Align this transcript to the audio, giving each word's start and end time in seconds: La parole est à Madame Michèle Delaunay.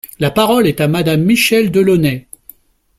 La 0.17 0.31
parole 0.31 0.65
est 0.65 0.81
à 0.81 0.87
Madame 0.87 1.21
Michèle 1.21 1.69
Delaunay. 1.69 2.25